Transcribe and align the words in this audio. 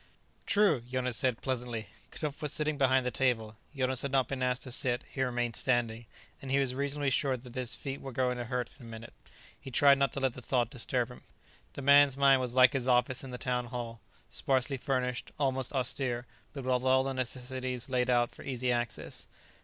"True," 0.47 0.81
Jonas 0.81 1.15
said 1.17 1.43
pleasantly. 1.43 1.85
Knupf 2.11 2.41
was 2.41 2.51
sitting 2.51 2.75
behind 2.75 3.05
the 3.05 3.11
table. 3.11 3.55
Jonas 3.77 4.01
had 4.01 4.11
not 4.11 4.27
been 4.27 4.41
asked 4.41 4.63
to 4.63 4.71
sit; 4.71 5.03
he 5.13 5.21
remained 5.21 5.55
standing, 5.55 6.07
and 6.41 6.49
he 6.49 6.57
was 6.57 6.73
reasonably 6.73 7.11
sure 7.11 7.37
that 7.37 7.53
his 7.53 7.75
feet 7.75 8.01
were 8.01 8.11
going 8.11 8.39
to 8.39 8.45
hurt 8.45 8.71
in 8.79 8.83
a 8.87 8.89
minute. 8.89 9.13
He 9.59 9.69
tried 9.69 9.99
not 9.99 10.11
to 10.13 10.19
let 10.19 10.33
the 10.33 10.41
thought 10.41 10.71
disturb 10.71 11.09
him. 11.09 11.21
The 11.73 11.83
man's 11.83 12.17
mind 12.17 12.41
was 12.41 12.55
like 12.55 12.73
his 12.73 12.87
office 12.87 13.23
in 13.23 13.29
the 13.29 13.37
Town 13.37 13.65
Hall: 13.67 14.01
sparsely 14.31 14.77
furnished, 14.77 15.29
almost 15.37 15.71
austere, 15.71 16.25
but 16.53 16.63
with 16.63 16.81
all 16.83 17.03
the 17.03 17.13
necessaries 17.13 17.87
laid 17.87 18.09
out 18.09 18.33
for 18.33 18.41
easy 18.41 18.71
access. 18.71 19.27